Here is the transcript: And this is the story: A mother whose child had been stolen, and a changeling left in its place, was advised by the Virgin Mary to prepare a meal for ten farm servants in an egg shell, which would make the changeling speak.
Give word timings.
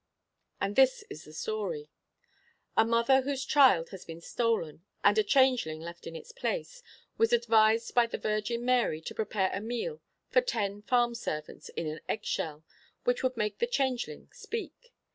And 0.59 0.75
this 0.75 1.03
is 1.11 1.25
the 1.25 1.31
story: 1.33 1.91
A 2.75 2.83
mother 2.83 3.21
whose 3.21 3.45
child 3.45 3.89
had 3.91 3.99
been 4.07 4.19
stolen, 4.19 4.83
and 5.03 5.15
a 5.19 5.23
changeling 5.23 5.79
left 5.79 6.07
in 6.07 6.15
its 6.15 6.31
place, 6.31 6.81
was 7.19 7.31
advised 7.31 7.93
by 7.93 8.07
the 8.07 8.17
Virgin 8.17 8.65
Mary 8.65 8.99
to 9.01 9.13
prepare 9.13 9.51
a 9.53 9.61
meal 9.61 10.01
for 10.27 10.41
ten 10.41 10.81
farm 10.81 11.13
servants 11.13 11.69
in 11.69 11.85
an 11.85 11.99
egg 12.09 12.25
shell, 12.25 12.65
which 13.03 13.21
would 13.21 13.37
make 13.37 13.59
the 13.59 13.67
changeling 13.67 14.27
speak. 14.31 14.91